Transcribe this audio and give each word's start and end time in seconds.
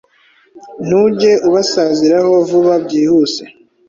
ntujye 0.85 1.31
ubasaziraho 1.47 2.31
vuba 2.49 2.73
byihuse. 2.85 3.43